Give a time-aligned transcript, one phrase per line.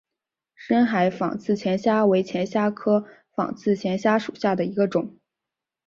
[0.55, 3.05] 深海仿刺铠虾为铠甲虾科
[3.35, 5.19] 仿刺铠虾属下的一个种。